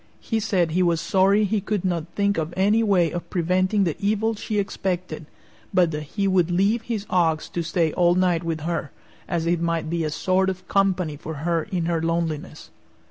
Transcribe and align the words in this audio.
He 0.19 0.39
said 0.39 0.71
he 0.71 0.81
was 0.81 0.99
sorry 0.99 1.43
he 1.43 1.61
could 1.61 1.85
not 1.85 2.07
think 2.15 2.39
of 2.39 2.55
any 2.57 2.81
way 2.81 3.11
of 3.11 3.29
preventing 3.29 3.83
the 3.83 3.95
evil 3.99 4.33
she 4.33 4.57
expected, 4.57 5.27
but 5.75 5.91
that 5.91 6.01
he 6.17 6.27
would 6.27 6.49
leave 6.49 6.81
his 6.81 7.05
ox 7.07 7.47
to 7.49 7.61
stay 7.61 7.93
all 7.93 8.15
night 8.15 8.43
with 8.43 8.61
her, 8.61 8.89
as 9.27 9.45
it 9.45 9.61
might 9.61 9.91
be 9.91 10.03
a 10.03 10.09
sort 10.09 10.49
of 10.49 10.67
company 10.67 11.17
for 11.17 11.35
her 11.45 11.61
in 11.65 11.85
her 11.85 12.01
loneliness. 12.01 12.71